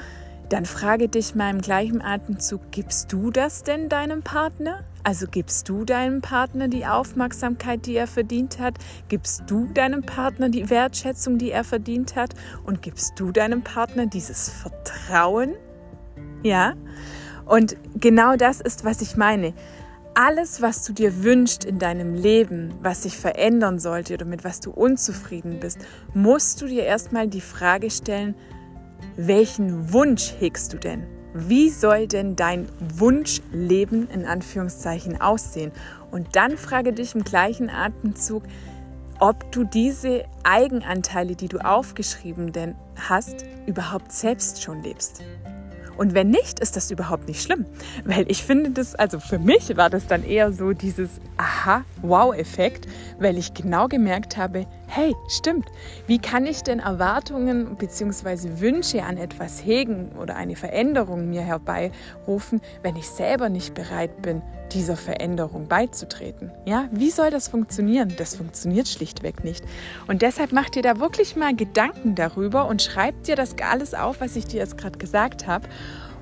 dann 0.48 0.66
frage 0.66 1.08
dich 1.08 1.34
mal 1.34 1.50
im 1.50 1.60
gleichen 1.60 2.02
Atemzug, 2.02 2.60
gibst 2.70 3.12
du 3.12 3.30
das 3.30 3.62
denn 3.62 3.88
deinem 3.88 4.22
Partner? 4.22 4.80
Also 5.02 5.26
gibst 5.26 5.68
du 5.68 5.84
deinem 5.84 6.20
Partner 6.20 6.68
die 6.68 6.86
Aufmerksamkeit, 6.86 7.86
die 7.86 7.96
er 7.96 8.06
verdient 8.06 8.58
hat? 8.58 8.74
Gibst 9.08 9.44
du 9.46 9.66
deinem 9.72 10.02
Partner 10.02 10.48
die 10.48 10.70
Wertschätzung, 10.70 11.38
die 11.38 11.50
er 11.50 11.64
verdient 11.64 12.16
hat? 12.16 12.34
Und 12.64 12.82
gibst 12.82 13.18
du 13.18 13.30
deinem 13.30 13.62
Partner 13.62 14.06
dieses 14.06 14.48
Vertrauen? 14.48 15.54
Ja? 16.42 16.74
Und 17.46 17.76
genau 17.96 18.36
das 18.36 18.60
ist, 18.60 18.84
was 18.84 19.00
ich 19.00 19.16
meine. 19.16 19.52
Alles, 20.14 20.62
was 20.62 20.84
du 20.84 20.92
dir 20.92 21.24
wünschst 21.24 21.64
in 21.64 21.80
deinem 21.80 22.14
Leben, 22.14 22.72
was 22.80 23.02
sich 23.02 23.18
verändern 23.18 23.80
sollte 23.80 24.14
oder 24.14 24.24
mit 24.24 24.44
was 24.44 24.60
du 24.60 24.70
unzufrieden 24.70 25.58
bist, 25.58 25.78
musst 26.14 26.62
du 26.62 26.66
dir 26.66 26.84
erstmal 26.84 27.26
die 27.26 27.40
Frage 27.40 27.90
stellen, 27.90 28.36
welchen 29.16 29.92
Wunsch 29.92 30.32
hegst 30.38 30.72
du 30.72 30.78
denn? 30.78 31.04
Wie 31.34 31.68
soll 31.68 32.06
denn 32.06 32.36
dein 32.36 32.68
Wunschleben 32.96 34.08
in 34.08 34.24
Anführungszeichen 34.24 35.20
aussehen? 35.20 35.72
Und 36.12 36.36
dann 36.36 36.56
frage 36.56 36.92
dich 36.92 37.16
im 37.16 37.24
gleichen 37.24 37.68
Atemzug, 37.68 38.44
ob 39.18 39.50
du 39.50 39.64
diese 39.64 40.24
Eigenanteile, 40.44 41.34
die 41.34 41.48
du 41.48 41.58
aufgeschrieben 41.58 42.52
hast, 43.08 43.44
überhaupt 43.66 44.12
selbst 44.12 44.62
schon 44.62 44.82
lebst. 44.82 45.22
Und 45.96 46.14
wenn 46.14 46.30
nicht, 46.30 46.60
ist 46.60 46.76
das 46.76 46.90
überhaupt 46.90 47.28
nicht 47.28 47.42
schlimm. 47.42 47.66
Weil 48.04 48.30
ich 48.30 48.44
finde 48.44 48.70
das, 48.70 48.94
also 48.94 49.20
für 49.20 49.38
mich 49.38 49.76
war 49.76 49.90
das 49.90 50.06
dann 50.06 50.24
eher 50.24 50.52
so 50.52 50.72
dieses 50.72 51.10
Aha-Wow-Effekt, 51.36 52.86
weil 53.18 53.38
ich 53.38 53.54
genau 53.54 53.88
gemerkt 53.88 54.36
habe, 54.36 54.66
hey, 54.86 55.14
stimmt, 55.28 55.66
wie 56.06 56.18
kann 56.18 56.46
ich 56.46 56.62
denn 56.62 56.78
Erwartungen 56.78 57.76
bzw. 57.76 58.60
Wünsche 58.60 59.02
an 59.02 59.16
etwas 59.16 59.64
hegen 59.64 60.12
oder 60.20 60.36
eine 60.36 60.56
Veränderung 60.56 61.28
mir 61.30 61.42
herbeirufen, 61.42 62.60
wenn 62.82 62.96
ich 62.96 63.08
selber 63.08 63.48
nicht 63.48 63.74
bereit 63.74 64.22
bin, 64.22 64.42
dieser 64.72 64.96
Veränderung 64.96 65.68
beizutreten? 65.68 66.52
Ja, 66.64 66.88
wie 66.92 67.10
soll 67.10 67.30
das 67.30 67.48
funktionieren? 67.48 68.14
Das 68.16 68.36
funktioniert 68.36 68.88
schlichtweg 68.88 69.44
nicht. 69.44 69.64
Und 70.06 70.22
deshalb 70.22 70.52
mach 70.52 70.70
dir 70.70 70.82
da 70.82 71.00
wirklich 71.00 71.36
mal 71.36 71.54
Gedanken 71.54 72.14
darüber 72.14 72.66
und 72.66 72.82
schreib 72.82 73.22
dir 73.24 73.36
das 73.36 73.56
alles 73.58 73.94
auf, 73.94 74.20
was 74.20 74.36
ich 74.36 74.46
dir 74.46 74.60
jetzt 74.60 74.78
gerade 74.78 74.98
gesagt 74.98 75.46
habe. 75.46 75.68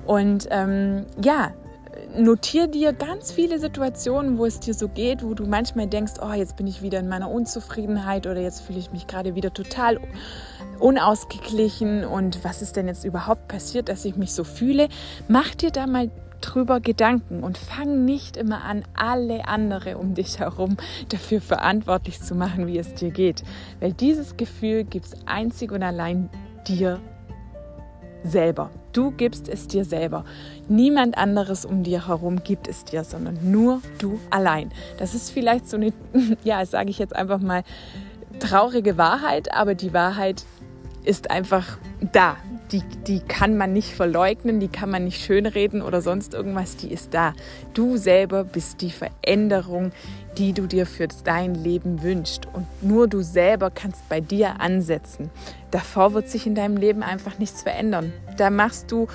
Und 0.05 0.47
ähm, 0.51 1.05
ja, 1.21 1.53
notiere 2.17 2.67
dir 2.67 2.93
ganz 2.93 3.31
viele 3.31 3.59
Situationen, 3.59 4.37
wo 4.37 4.45
es 4.45 4.59
dir 4.59 4.73
so 4.73 4.87
geht, 4.87 5.23
wo 5.23 5.33
du 5.33 5.45
manchmal 5.45 5.87
denkst, 5.87 6.13
oh, 6.21 6.33
jetzt 6.33 6.55
bin 6.55 6.67
ich 6.67 6.81
wieder 6.81 6.99
in 6.99 7.09
meiner 7.09 7.29
Unzufriedenheit 7.29 8.27
oder 8.27 8.41
jetzt 8.41 8.61
fühle 8.61 8.79
ich 8.79 8.91
mich 8.91 9.07
gerade 9.07 9.35
wieder 9.35 9.53
total 9.53 9.99
unausgeglichen 10.79 12.03
und 12.05 12.43
was 12.43 12.61
ist 12.61 12.75
denn 12.75 12.87
jetzt 12.87 13.05
überhaupt 13.05 13.47
passiert, 13.47 13.89
dass 13.89 14.05
ich 14.05 14.15
mich 14.15 14.33
so 14.33 14.43
fühle? 14.43 14.89
Mach 15.27 15.55
dir 15.55 15.71
da 15.71 15.87
mal 15.87 16.11
drüber 16.41 16.81
Gedanken 16.81 17.41
und 17.43 17.57
fang 17.57 18.05
nicht 18.05 18.35
immer 18.37 18.63
an, 18.63 18.83
alle 18.93 19.47
andere 19.47 19.97
um 19.97 20.13
dich 20.13 20.39
herum 20.39 20.77
dafür 21.09 21.39
verantwortlich 21.41 22.21
zu 22.21 22.35
machen, 22.35 22.67
wie 22.67 22.77
es 22.77 22.93
dir 22.93 23.11
geht. 23.11 23.43
Weil 23.79 23.93
dieses 23.93 24.35
Gefühl 24.35 24.83
gibt 24.83 25.05
es 25.05 25.13
einzig 25.25 25.71
und 25.71 25.83
allein 25.83 26.29
dir 26.67 26.99
selber. 28.23 28.69
Du 28.93 29.11
gibst 29.11 29.49
es 29.49 29.67
dir 29.67 29.85
selber. 29.85 30.23
Niemand 30.67 31.17
anderes 31.17 31.65
um 31.65 31.83
dir 31.83 32.07
herum 32.07 32.43
gibt 32.43 32.67
es 32.67 32.85
dir, 32.85 33.03
sondern 33.03 33.37
nur 33.51 33.81
du 33.99 34.19
allein. 34.29 34.71
Das 34.97 35.13
ist 35.13 35.31
vielleicht 35.31 35.69
so 35.69 35.77
eine, 35.77 35.93
ja, 36.43 36.65
sage 36.65 36.89
ich 36.89 36.99
jetzt 36.99 37.15
einfach 37.15 37.39
mal, 37.39 37.63
traurige 38.39 38.97
Wahrheit, 38.97 39.53
aber 39.53 39.75
die 39.75 39.93
Wahrheit 39.93 40.45
ist 41.03 41.31
einfach 41.31 41.77
da. 42.11 42.37
Die, 42.71 42.81
die 43.05 43.19
kann 43.19 43.55
man 43.55 43.71
nicht 43.71 43.93
verleugnen, 43.93 44.59
die 44.59 44.67
kann 44.67 44.89
man 44.89 45.03
nicht 45.03 45.23
schönreden 45.23 45.83
oder 45.83 46.01
sonst 46.01 46.33
irgendwas, 46.33 46.75
die 46.75 46.91
ist 46.91 47.13
da. 47.13 47.33
Du 47.73 47.97
selber 47.97 48.43
bist 48.43 48.81
die 48.81 48.89
Veränderung, 48.89 49.91
die 50.39 50.53
du 50.53 50.65
dir 50.65 50.87
für 50.87 51.07
dein 51.23 51.53
Leben 51.53 52.01
wünschst. 52.01 52.47
Und 52.51 52.65
nur 52.81 53.07
du 53.07 53.21
selber 53.21 53.69
kannst 53.69 54.09
bei 54.09 54.21
dir 54.21 54.59
ansetzen. 54.59 55.29
Davor 55.69 56.13
wird 56.13 56.29
sich 56.29 56.47
in 56.47 56.55
deinem 56.55 56.77
Leben 56.77 57.03
einfach 57.03 57.37
nichts 57.37 57.61
verändern. 57.61 58.11
Da 58.37 58.49
machst 58.49 58.91
du 58.91 59.07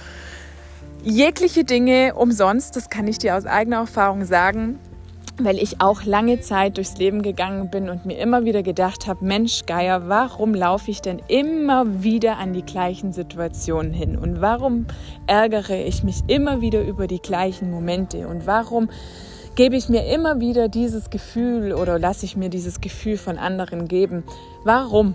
jegliche 1.02 1.64
Dinge 1.64 2.14
umsonst, 2.14 2.76
das 2.76 2.90
kann 2.90 3.08
ich 3.08 3.18
dir 3.18 3.36
aus 3.36 3.46
eigener 3.46 3.78
Erfahrung 3.78 4.24
sagen 4.24 4.78
weil 5.38 5.58
ich 5.58 5.80
auch 5.80 6.04
lange 6.04 6.40
Zeit 6.40 6.76
durchs 6.76 6.98
Leben 6.98 7.22
gegangen 7.22 7.70
bin 7.70 7.88
und 7.88 8.06
mir 8.06 8.18
immer 8.18 8.44
wieder 8.44 8.62
gedacht 8.62 9.06
habe, 9.06 9.24
Mensch 9.24 9.66
Geier, 9.66 10.08
warum 10.08 10.54
laufe 10.54 10.90
ich 10.90 11.00
denn 11.00 11.22
immer 11.28 12.02
wieder 12.02 12.38
an 12.38 12.52
die 12.52 12.64
gleichen 12.64 13.12
Situationen 13.12 13.92
hin 13.92 14.16
und 14.16 14.40
warum 14.40 14.86
ärgere 15.26 15.84
ich 15.84 16.02
mich 16.02 16.22
immer 16.26 16.60
wieder 16.60 16.82
über 16.82 17.06
die 17.06 17.20
gleichen 17.20 17.70
Momente 17.70 18.26
und 18.26 18.46
warum 18.46 18.88
gebe 19.54 19.76
ich 19.76 19.88
mir 19.88 20.06
immer 20.06 20.40
wieder 20.40 20.68
dieses 20.68 21.10
Gefühl 21.10 21.72
oder 21.72 21.98
lasse 21.98 22.24
ich 22.24 22.36
mir 22.36 22.48
dieses 22.48 22.80
Gefühl 22.80 23.16
von 23.16 23.38
anderen 23.38 23.88
geben? 23.88 24.24
Warum? 24.64 25.14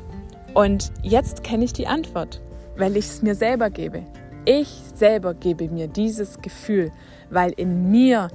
Und 0.54 0.92
jetzt 1.02 1.44
kenne 1.44 1.66
ich 1.66 1.74
die 1.74 1.88
Antwort, 1.88 2.42
weil 2.78 2.96
ich 2.98 3.06
es 3.06 3.22
mir 3.22 3.36
selber 3.36 3.70
gebe. 3.70 4.04
Ich 4.46 4.68
selber 4.96 5.34
gebe 5.34 5.70
mir 5.70 5.88
dieses 5.88 6.42
Gefühl, 6.42 6.92
weil 7.30 7.52
in 7.52 7.90
mir 7.90 8.28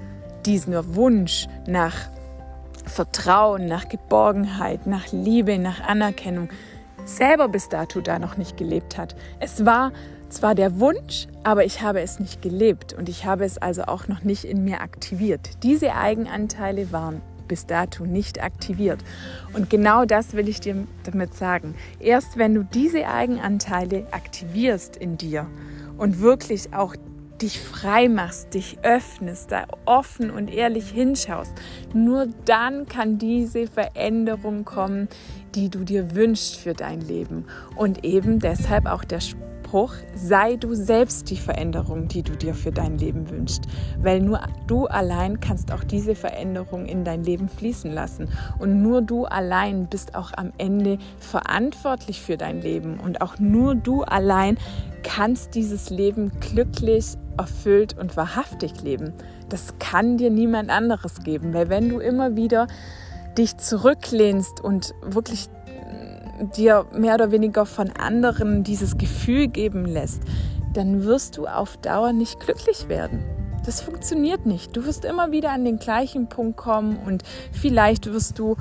diesen 0.47 0.75
Wunsch 0.95 1.47
nach 1.66 1.95
Vertrauen, 2.85 3.66
nach 3.66 3.88
Geborgenheit, 3.88 4.87
nach 4.87 5.12
Liebe, 5.12 5.59
nach 5.59 5.80
Anerkennung 5.80 6.49
selber 7.04 7.49
bis 7.49 7.68
dato 7.68 8.00
da 8.00 8.18
noch 8.18 8.37
nicht 8.37 8.57
gelebt 8.57 8.99
hat. 8.99 9.16
Es 9.40 9.64
war 9.64 9.92
zwar 10.28 10.54
der 10.54 10.78
Wunsch, 10.78 11.26
aber 11.42 11.64
ich 11.64 11.80
habe 11.80 12.00
es 12.00 12.21
nicht 12.21 12.42
gelebt 12.42 12.92
und 12.92 13.09
ich 13.09 13.25
habe 13.25 13.45
es 13.45 13.59
also 13.59 13.85
auch 13.85 14.09
noch 14.09 14.25
nicht 14.25 14.45
in 14.45 14.64
mir 14.64 14.80
aktiviert. 14.80 15.62
Diese 15.62 15.95
Eigenanteile 15.95 16.92
waren 16.92 17.23
bis 17.49 17.64
dato 17.64 18.04
nicht 18.04 18.42
aktiviert. 18.42 19.02
Und 19.54 19.71
genau 19.71 20.04
das 20.04 20.35
will 20.35 20.49
ich 20.49 20.61
dir 20.61 20.87
damit 21.04 21.35
sagen. 21.35 21.75
Erst 21.99 22.37
wenn 22.37 22.54
du 22.54 22.62
diese 22.62 23.09
Eigenanteile 23.09 24.07
aktivierst 24.11 24.97
in 24.97 25.16
dir 25.16 25.47
und 25.97 26.21
wirklich 26.21 26.75
auch 26.75 26.95
dich 27.42 27.61
frei 27.61 28.09
machst, 28.09 28.54
dich 28.54 28.78
öffnest, 28.83 29.52
da 29.52 29.66
offen 29.85 30.30
und 30.30 30.52
ehrlich 30.52 30.90
hinschaust, 30.90 31.52
nur 31.95 32.26
dann 32.45 32.87
kann 32.87 33.18
diese 33.18 33.66
Veränderung 33.66 34.64
kommen, 34.64 35.09
die 35.54 35.68
du 35.68 35.85
dir 35.85 36.14
wünschst 36.14 36.57
für 36.57 36.75
dein 36.75 37.00
Leben. 37.00 37.47
Und 37.76 38.04
eben 38.04 38.38
deshalb 38.38 38.87
auch 38.87 39.04
der 39.04 39.21
Spruch, 39.68 39.92
sei 40.14 40.56
du 40.56 40.75
selbst 40.75 41.28
die 41.28 41.37
Veränderung, 41.37 42.08
die 42.08 42.22
du 42.22 42.34
dir 42.34 42.54
für 42.54 42.72
dein 42.72 42.96
Leben 42.96 43.28
wünschst. 43.28 43.64
Weil 43.98 44.20
nur 44.20 44.40
du 44.66 44.87
allein 44.87 45.40
kannst 45.40 45.72
auch 45.72 45.84
diese 45.84 46.14
Veränderung 46.14 46.87
in 46.87 47.04
dein 47.04 47.22
Leben 47.22 47.50
fließen 47.50 47.92
lassen. 47.92 48.30
Und 48.58 48.82
nur 48.82 49.02
du 49.02 49.26
allein 49.26 49.87
bist 49.87 50.14
auch 50.14 50.32
am 50.34 50.54
Ende 50.56 50.96
verantwortlich 51.18 52.22
für 52.22 52.38
dein 52.38 52.62
Leben. 52.62 52.98
Und 52.98 53.20
auch 53.20 53.38
nur 53.38 53.75
du 53.75 54.04
allein 54.04 54.56
kannst 55.02 55.54
dieses 55.54 55.90
Leben 55.90 56.32
glücklich, 56.40 57.04
erfüllt 57.37 57.94
und 57.98 58.16
wahrhaftig 58.16 58.80
leben. 58.82 59.12
Das 59.50 59.75
kann 59.78 60.16
dir 60.16 60.30
niemand 60.30 60.70
anderes 60.70 61.22
geben. 61.25 61.52
Weil 61.52 61.68
wenn 61.68 61.90
du 61.90 61.98
immer 61.98 62.37
wieder 62.37 62.68
dich 63.37 63.58
zurücklehnst 63.58 64.62
und 64.62 64.94
wirklich 65.02 65.50
dir 66.57 66.87
mehr 66.92 67.14
oder 67.14 67.30
weniger 67.30 67.66
von 67.66 67.90
anderen 67.90 68.64
dieses 68.64 68.99
Gefühl 68.99 69.49
geben 69.49 69.85
lässt, 69.85 70.23
dann 70.75 71.04
wirst 71.04 71.37
du 71.37 71.47
auf 71.47 71.76
Dauer 71.78 72.12
nicht 72.12 72.40
glücklich 72.40 72.88
werden. 72.88 73.25
Das 73.64 73.80
funktioniert 73.80 74.47
nicht. 74.47 74.76
Du 74.76 74.87
wirst 74.87 75.04
immer 75.04 75.30
wieder 75.30 75.50
an 75.50 75.64
den 75.64 75.78
gleichen 75.78 76.28
Punkt 76.28 76.57
kommen 76.57 76.99
und 77.04 77.23
vielleicht 77.52 78.11
wirst 78.11 78.38
du 78.38 78.57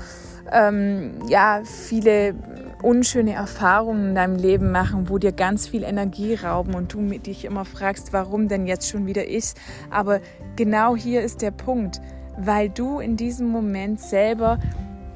ähm, 0.52 1.14
ja 1.28 1.62
viele 1.64 2.34
unschöne 2.82 3.32
Erfahrungen 3.32 4.10
in 4.10 4.14
deinem 4.14 4.36
Leben 4.36 4.70
machen, 4.70 5.08
wo 5.08 5.18
dir 5.18 5.32
ganz 5.32 5.66
viel 5.66 5.82
Energie 5.82 6.34
rauben 6.34 6.74
und 6.74 6.92
du 6.92 7.00
dich 7.18 7.44
immer 7.44 7.64
fragst, 7.64 8.12
warum 8.12 8.48
denn 8.48 8.66
jetzt 8.66 8.88
schon 8.88 9.06
wieder 9.06 9.26
ich? 9.26 9.54
Aber 9.90 10.20
genau 10.56 10.94
hier 10.94 11.22
ist 11.22 11.42
der 11.42 11.50
Punkt, 11.50 12.00
weil 12.36 12.68
du 12.68 13.00
in 13.00 13.16
diesem 13.16 13.48
Moment 13.48 14.00
selber 14.00 14.58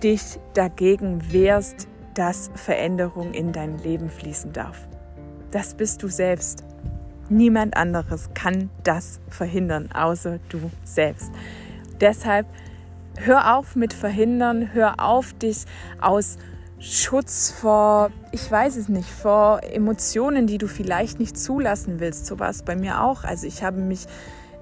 dich 0.02 0.38
dagegen 0.54 1.33
wehrst, 1.33 1.87
dass 2.14 2.50
Veränderung 2.54 3.33
in 3.33 3.52
dein 3.52 3.78
Leben 3.78 4.11
fließen 4.11 4.52
darf. 4.52 4.88
Das 5.50 5.75
bist 5.75 6.02
du 6.02 6.09
selbst. 6.09 6.64
Niemand 7.28 7.76
anderes 7.76 8.31
kann 8.35 8.71
das 8.85 9.21
verhindern, 9.28 9.90
außer 9.92 10.38
du 10.49 10.71
selbst. 10.85 11.31
Deshalb 12.00 12.47
hör 13.19 13.57
auf 13.57 13.76
mit 13.76 13.92
verhindern, 13.92 14.71
hör 14.73 15.00
auf 15.00 15.33
dich 15.35 15.64
aus 16.00 16.37
Schutz 16.78 17.50
vor, 17.52 18.11
ich 18.33 18.50
weiß 18.50 18.76
es 18.76 18.88
nicht, 18.88 19.09
vor 19.09 19.62
Emotionen, 19.62 20.49
die 20.49 20.59
du 20.59 20.66
vielleicht 20.66 21.21
nicht 21.21 21.38
zulassen 21.38 22.00
willst. 22.00 22.26
So 22.26 22.40
war 22.40 22.50
es 22.50 22.64
bei 22.64 22.75
mir 22.75 23.02
auch. 23.02 23.23
Also 23.23 23.47
ich 23.47 23.62
habe 23.62 23.81
mich 23.81 24.07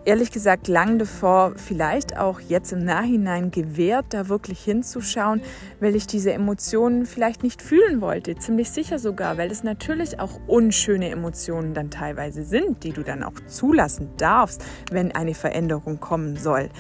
ehrlich 0.05 0.31
gesagt 0.31 0.69
lang 0.69 0.99
davor, 0.99 1.53
vielleicht 1.57 2.17
auch 2.17 2.41
jetzt 2.41 2.73
im 2.73 2.85
Nachhinein 2.85 3.51
gewehrt, 3.51 4.07
da 4.11 4.29
wirklich 4.29 4.61
hinzuschauen, 4.61 5.43
weil 5.81 5.95
ich 5.95 6.07
diese 6.07 6.33
Emotionen 6.33 7.07
vielleicht 7.07 7.43
nicht 7.43 7.63
fühlen 7.63 8.01
wollte. 8.01 8.37
Ziemlich 8.37 8.71
sicher 8.71 8.99
sogar, 8.99 9.39
weil 9.39 9.51
es 9.51 9.63
natürlich 9.63 10.21
auch 10.21 10.41
unschöne 10.47 11.11
Emotionen 11.11 11.75
dann 11.75 11.91
teilweise 11.91 12.45
sind, 12.45 12.85
die 12.85 12.93
du 12.93 13.03
dann 13.03 13.23
auch 13.23 13.39
zulassen 13.47 14.11
darfst, 14.17 14.65
wenn 14.91 15.13
eine 15.13 15.35
Veränderung 15.35 16.01
kommen 16.01 16.37
soll. 16.37 16.71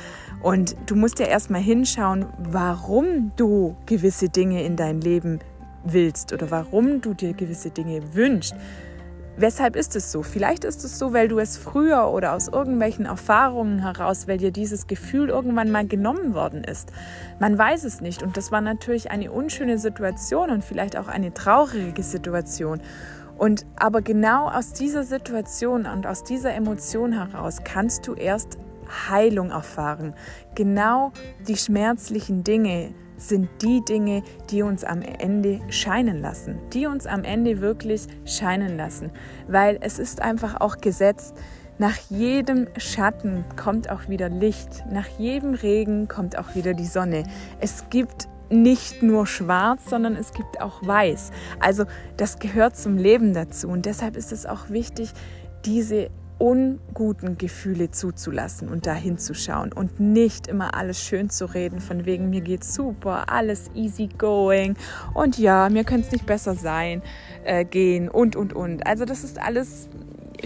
Und 0.42 0.74
du 0.86 0.96
musst 0.96 1.18
ja 1.18 1.26
erstmal 1.26 1.60
hinschauen, 1.60 2.26
warum 2.38 3.32
du 3.36 3.76
gewisse 3.86 4.30
Dinge 4.30 4.64
in 4.64 4.76
dein 4.76 5.00
Leben 5.00 5.40
willst 5.84 6.32
oder 6.32 6.50
warum 6.50 7.00
du 7.00 7.14
dir 7.14 7.34
gewisse 7.34 7.70
Dinge 7.70 8.14
wünschst. 8.14 8.54
Weshalb 9.40 9.74
ist 9.74 9.96
es 9.96 10.12
so? 10.12 10.22
Vielleicht 10.22 10.64
ist 10.64 10.84
es 10.84 10.98
so, 10.98 11.14
weil 11.14 11.28
du 11.28 11.38
es 11.38 11.56
früher 11.56 12.08
oder 12.08 12.34
aus 12.34 12.48
irgendwelchen 12.48 13.06
Erfahrungen 13.06 13.78
heraus, 13.78 14.28
weil 14.28 14.36
dir 14.36 14.50
dieses 14.50 14.86
Gefühl 14.86 15.30
irgendwann 15.30 15.70
mal 15.70 15.86
genommen 15.86 16.34
worden 16.34 16.62
ist. 16.62 16.92
Man 17.38 17.56
weiß 17.56 17.84
es 17.84 18.02
nicht 18.02 18.22
und 18.22 18.36
das 18.36 18.52
war 18.52 18.60
natürlich 18.60 19.10
eine 19.10 19.32
unschöne 19.32 19.78
Situation 19.78 20.50
und 20.50 20.62
vielleicht 20.62 20.94
auch 20.94 21.08
eine 21.08 21.32
traurige 21.32 22.02
Situation. 22.02 22.82
Und 23.38 23.64
aber 23.76 24.02
genau 24.02 24.46
aus 24.46 24.74
dieser 24.74 25.04
Situation 25.04 25.86
und 25.86 26.06
aus 26.06 26.22
dieser 26.22 26.52
Emotion 26.52 27.12
heraus 27.12 27.60
kannst 27.64 28.06
du 28.06 28.12
erst 28.12 28.58
Heilung 29.08 29.52
erfahren. 29.52 30.12
Genau 30.54 31.12
die 31.48 31.56
schmerzlichen 31.56 32.44
Dinge, 32.44 32.92
sind 33.20 33.48
die 33.62 33.84
Dinge, 33.84 34.22
die 34.50 34.62
uns 34.62 34.82
am 34.82 35.02
Ende 35.02 35.60
scheinen 35.68 36.20
lassen, 36.20 36.58
die 36.72 36.86
uns 36.86 37.06
am 37.06 37.22
Ende 37.24 37.60
wirklich 37.60 38.06
scheinen 38.24 38.76
lassen, 38.76 39.10
weil 39.46 39.78
es 39.80 39.98
ist 39.98 40.22
einfach 40.22 40.60
auch 40.60 40.78
gesetzt, 40.78 41.36
nach 41.78 41.96
jedem 42.10 42.66
Schatten 42.76 43.44
kommt 43.56 43.90
auch 43.90 44.08
wieder 44.08 44.28
Licht, 44.28 44.84
nach 44.90 45.06
jedem 45.18 45.54
Regen 45.54 46.08
kommt 46.08 46.36
auch 46.36 46.54
wieder 46.54 46.74
die 46.74 46.84
Sonne. 46.84 47.24
Es 47.58 47.86
gibt 47.88 48.28
nicht 48.50 49.02
nur 49.02 49.26
schwarz, 49.26 49.88
sondern 49.88 50.16
es 50.16 50.32
gibt 50.32 50.60
auch 50.60 50.86
weiß. 50.86 51.30
Also 51.58 51.84
das 52.16 52.38
gehört 52.38 52.76
zum 52.76 52.98
Leben 52.98 53.32
dazu 53.32 53.68
und 53.68 53.86
deshalb 53.86 54.16
ist 54.16 54.32
es 54.32 54.44
auch 54.44 54.68
wichtig, 54.68 55.12
diese 55.64 56.10
unguten 56.40 57.36
Gefühle 57.36 57.90
zuzulassen 57.90 58.68
und 58.70 58.86
da 58.86 58.94
hinzuschauen 58.94 59.72
und 59.72 60.00
nicht 60.00 60.46
immer 60.46 60.74
alles 60.74 61.04
schön 61.04 61.28
zu 61.28 61.44
reden, 61.44 61.80
von 61.80 62.06
wegen 62.06 62.30
mir 62.30 62.40
geht's 62.40 62.74
super, 62.74 63.30
alles 63.30 63.70
easy 63.74 64.08
going 64.18 64.74
und 65.12 65.38
ja, 65.38 65.68
mir 65.68 65.84
könnte 65.84 66.06
es 66.06 66.12
nicht 66.12 66.26
besser 66.26 66.54
sein, 66.54 67.02
äh, 67.44 67.64
gehen 67.64 68.08
und 68.08 68.36
und 68.36 68.54
und. 68.54 68.86
Also 68.86 69.04
das 69.04 69.22
ist 69.22 69.38
alles 69.38 69.88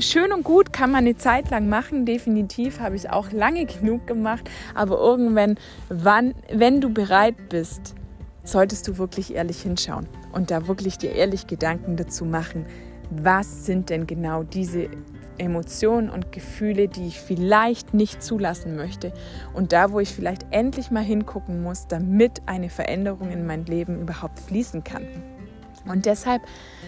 schön 0.00 0.32
und 0.32 0.42
gut, 0.42 0.72
kann 0.72 0.90
man 0.90 1.04
eine 1.04 1.16
Zeit 1.16 1.50
lang 1.50 1.68
machen, 1.68 2.04
definitiv 2.06 2.80
habe 2.80 2.96
ich 2.96 3.10
auch 3.10 3.30
lange 3.30 3.64
genug 3.80 4.06
gemacht, 4.08 4.50
aber 4.74 4.98
irgendwann, 4.98 5.56
wann, 5.88 6.34
wenn 6.52 6.80
du 6.80 6.92
bereit 6.92 7.48
bist, 7.48 7.94
solltest 8.42 8.88
du 8.88 8.98
wirklich 8.98 9.32
ehrlich 9.34 9.62
hinschauen 9.62 10.08
und 10.32 10.50
da 10.50 10.66
wirklich 10.66 10.98
dir 10.98 11.12
ehrlich 11.12 11.46
Gedanken 11.46 11.96
dazu 11.96 12.24
machen, 12.24 12.66
was 13.10 13.64
sind 13.64 13.90
denn 13.90 14.06
genau 14.06 14.42
diese 14.42 14.88
Emotionen 15.38 16.10
und 16.10 16.32
Gefühle, 16.32 16.88
die 16.88 17.06
ich 17.06 17.20
vielleicht 17.20 17.94
nicht 17.94 18.22
zulassen 18.22 18.76
möchte 18.76 19.12
und 19.52 19.72
da, 19.72 19.92
wo 19.92 20.00
ich 20.00 20.14
vielleicht 20.14 20.46
endlich 20.50 20.90
mal 20.90 21.04
hingucken 21.04 21.62
muss, 21.62 21.86
damit 21.86 22.42
eine 22.46 22.70
Veränderung 22.70 23.30
in 23.30 23.46
mein 23.46 23.66
Leben 23.66 24.00
überhaupt 24.00 24.38
fließen 24.40 24.84
kann. 24.84 25.06
Und 25.86 26.06
deshalb 26.06 26.42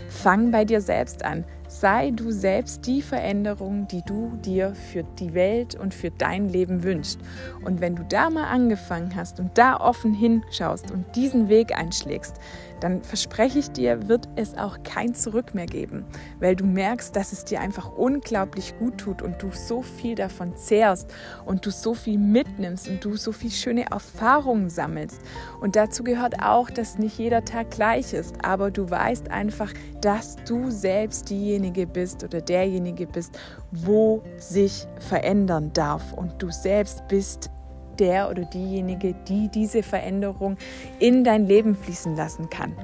fang 0.08 0.50
bei 0.50 0.64
dir 0.64 0.80
selbst 0.80 1.24
an. 1.24 1.44
Sei 1.68 2.12
du 2.12 2.30
selbst 2.30 2.86
die 2.86 3.02
Veränderung, 3.02 3.88
die 3.88 4.02
du 4.02 4.38
dir 4.44 4.74
für 4.74 5.02
die 5.02 5.34
Welt 5.34 5.74
und 5.74 5.92
für 5.92 6.10
dein 6.10 6.48
Leben 6.48 6.82
wünschst. 6.82 7.18
Und 7.64 7.80
wenn 7.80 7.96
du 7.96 8.04
da 8.04 8.30
mal 8.30 8.46
angefangen 8.46 9.14
hast 9.16 9.40
und 9.40 9.58
da 9.58 9.76
offen 9.76 10.14
hinschaust 10.14 10.90
und 10.90 11.04
diesen 11.16 11.48
Weg 11.48 11.76
einschlägst, 11.76 12.36
dann 12.80 13.02
verspreche 13.02 13.58
ich 13.58 13.70
dir, 13.70 14.08
wird 14.08 14.28
es 14.36 14.56
auch 14.56 14.78
kein 14.82 15.14
Zurück 15.14 15.54
mehr 15.54 15.66
geben, 15.66 16.04
weil 16.40 16.56
du 16.56 16.64
merkst, 16.64 17.14
dass 17.14 17.32
es 17.32 17.44
dir 17.44 17.60
einfach 17.60 17.90
unglaublich 17.92 18.78
gut 18.78 18.98
tut 18.98 19.22
und 19.22 19.42
du 19.42 19.50
so 19.52 19.82
viel 19.82 20.14
davon 20.14 20.56
zehrst 20.56 21.12
und 21.44 21.64
du 21.64 21.70
so 21.70 21.94
viel 21.94 22.18
mitnimmst 22.18 22.88
und 22.88 23.04
du 23.04 23.16
so 23.16 23.32
viel 23.32 23.50
schöne 23.50 23.90
Erfahrungen 23.90 24.70
sammelst. 24.70 25.20
Und 25.60 25.76
dazu 25.76 26.04
gehört 26.04 26.42
auch, 26.42 26.70
dass 26.70 26.98
nicht 26.98 27.18
jeder 27.18 27.44
Tag 27.44 27.70
gleich 27.70 28.12
ist, 28.12 28.36
aber 28.44 28.70
du 28.70 28.88
weißt 28.88 29.30
einfach, 29.30 29.72
dass 30.00 30.36
du 30.46 30.70
selbst 30.70 31.30
diejenige 31.30 31.86
bist 31.86 32.24
oder 32.24 32.40
derjenige 32.40 33.06
bist, 33.06 33.38
wo 33.72 34.22
sich 34.36 34.86
verändern 35.00 35.72
darf 35.72 36.12
und 36.12 36.42
du 36.42 36.50
selbst 36.50 37.06
bist 37.08 37.50
der 37.96 38.30
oder 38.30 38.44
diejenige, 38.44 39.14
die 39.28 39.48
diese 39.48 39.82
Veränderung 39.82 40.56
in 40.98 41.24
dein 41.24 41.46
Leben 41.46 41.74
fließen 41.74 42.16
lassen 42.16 42.50
kann. 42.50 42.74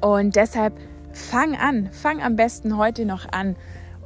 Und 0.00 0.36
deshalb 0.36 0.74
fang 1.12 1.56
an, 1.56 1.90
fang 1.92 2.22
am 2.22 2.36
besten 2.36 2.76
heute 2.76 3.04
noch 3.04 3.30
an 3.32 3.56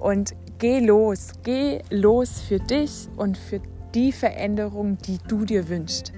und 0.00 0.34
geh 0.58 0.80
los, 0.80 1.32
geh 1.42 1.80
los 1.90 2.40
für 2.40 2.58
dich 2.58 3.08
und 3.16 3.38
für 3.38 3.60
die 3.94 4.12
Veränderung, 4.12 4.98
die 4.98 5.18
du 5.28 5.44
dir 5.44 5.68
wünschst. 5.68 6.12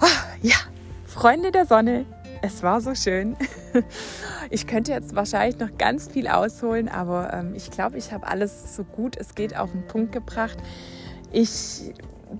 Oh, 0.00 0.06
ja, 0.42 0.56
Freunde 1.06 1.52
der 1.52 1.64
Sonne, 1.64 2.04
es 2.42 2.62
war 2.62 2.80
so 2.80 2.94
schön. 2.94 3.36
Ich 4.50 4.66
könnte 4.66 4.92
jetzt 4.92 5.16
wahrscheinlich 5.16 5.58
noch 5.58 5.78
ganz 5.78 6.06
viel 6.06 6.28
ausholen, 6.28 6.88
aber 6.88 7.32
ähm, 7.32 7.54
ich 7.56 7.70
glaube, 7.70 7.96
ich 7.96 8.12
habe 8.12 8.26
alles 8.26 8.76
so 8.76 8.84
gut 8.84 9.16
es 9.16 9.34
geht 9.34 9.56
auf 9.56 9.72
den 9.72 9.86
Punkt 9.86 10.12
gebracht. 10.12 10.58
Ich 11.32 11.92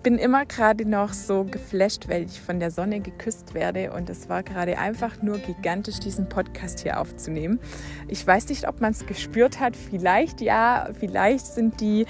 bin 0.03 0.19
immer 0.19 0.45
gerade 0.47 0.88
noch 0.88 1.12
so 1.12 1.45
geflasht, 1.45 2.09
weil 2.09 2.25
ich 2.25 2.41
von 2.41 2.61
der 2.61 2.71
Sonne 2.71 3.00
geküsst 3.00 3.55
werde 3.55 3.93
und 3.93 4.11
es 4.11 4.29
war 4.29 4.43
gerade 4.43 4.79
einfach 4.79 5.23
nur 5.23 5.38
gigantisch, 5.38 6.00
diesen 6.00 6.29
Podcast 6.29 6.81
hier 6.81 7.00
aufzunehmen. 7.00 7.61
Ich 8.09 8.26
weiß 8.26 8.49
nicht, 8.49 8.69
ob 8.69 8.81
man 8.81 8.93
es 8.93 9.07
gespürt 9.07 9.61
hat, 9.61 9.76
vielleicht 9.76 10.41
ja, 10.41 10.88
vielleicht 10.99 11.47
sind 11.47 11.81
die 11.81 12.07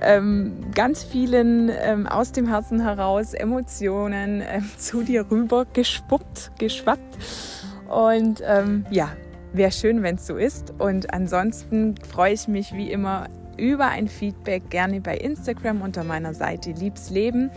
ähm, 0.00 0.56
ganz 0.74 1.04
vielen 1.04 1.70
ähm, 1.70 2.06
aus 2.06 2.32
dem 2.32 2.48
Herzen 2.48 2.80
heraus 2.80 3.34
Emotionen 3.34 4.42
ähm, 4.46 4.68
zu 4.78 5.02
dir 5.02 5.30
rüber 5.30 5.66
geschwuppt, 5.72 6.52
geschwappt 6.58 7.18
und 7.88 8.42
ähm, 8.44 8.84
ja, 8.90 9.10
wäre 9.52 9.72
schön, 9.72 10.02
wenn 10.02 10.16
es 10.16 10.26
so 10.26 10.36
ist. 10.36 10.74
Und 10.78 11.12
ansonsten 11.12 11.94
freue 11.96 12.34
ich 12.34 12.48
mich 12.48 12.74
wie 12.74 12.90
immer 12.90 13.28
über 13.58 13.86
ein 13.86 14.08
Feedback 14.08 14.70
gerne 14.70 15.00
bei 15.00 15.16
Instagram 15.16 15.82
unter 15.82 16.04
meiner 16.04 16.34
Seite 16.34 16.70
Liebs 16.72 17.10
Leben 17.10 17.50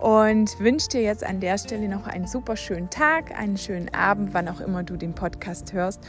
und 0.00 0.58
wünsche 0.60 0.88
dir 0.88 1.02
jetzt 1.02 1.24
an 1.24 1.40
der 1.40 1.58
Stelle 1.58 1.88
noch 1.88 2.06
einen 2.06 2.26
super 2.26 2.56
schönen 2.56 2.90
Tag, 2.90 3.38
einen 3.38 3.56
schönen 3.56 3.92
Abend, 3.94 4.34
wann 4.34 4.48
auch 4.48 4.60
immer 4.60 4.82
du 4.82 4.96
den 4.96 5.14
Podcast 5.14 5.72
hörst. 5.72 6.00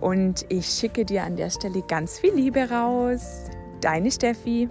Und 0.00 0.44
ich 0.48 0.66
schicke 0.66 1.04
dir 1.04 1.24
an 1.24 1.36
der 1.36 1.50
Stelle 1.50 1.82
ganz 1.82 2.18
viel 2.18 2.34
Liebe 2.34 2.68
raus. 2.70 3.44
Deine 3.80 4.10
Steffi. 4.10 4.68